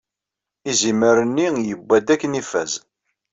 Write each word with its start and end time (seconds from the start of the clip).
Izimer-nni 0.69 1.47
yewwa-d 1.67 2.07
akken 2.13 2.39
ifaz. 2.41 2.71